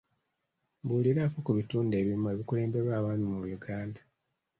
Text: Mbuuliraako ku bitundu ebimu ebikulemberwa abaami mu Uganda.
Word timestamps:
Mbuuliraako 0.83 1.37
ku 1.45 1.51
bitundu 1.57 1.93
ebimu 2.01 2.25
ebikulemberwa 2.33 2.91
abaami 2.99 3.25
mu 3.31 3.37
Uganda. 3.57 4.01